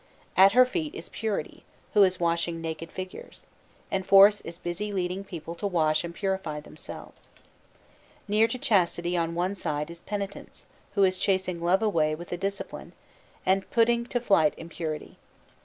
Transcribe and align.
At 0.35 0.53
her 0.53 0.65
feet 0.65 0.95
is 0.95 1.09
Purity, 1.09 1.63
who 1.93 2.01
is 2.01 2.19
washing 2.19 2.59
naked 2.59 2.91
figures; 2.91 3.45
and 3.91 4.03
Force 4.03 4.41
is 4.41 4.57
busy 4.57 4.91
leading 4.91 5.23
people 5.23 5.53
to 5.53 5.67
wash 5.67 6.03
and 6.03 6.15
purify 6.15 6.59
themselves. 6.59 7.29
Near 8.27 8.47
to 8.47 8.57
Chastity, 8.57 9.15
on 9.15 9.35
one 9.35 9.53
side, 9.53 9.91
is 9.91 9.99
Penitence, 9.99 10.65
who 10.95 11.03
is 11.03 11.19
chasing 11.19 11.61
Love 11.61 11.83
away 11.83 12.15
with 12.15 12.31
a 12.31 12.37
Discipline, 12.37 12.93
and 13.45 13.69
putting 13.69 14.07
to 14.07 14.19
flight 14.19 14.55
Impurity. 14.57 15.19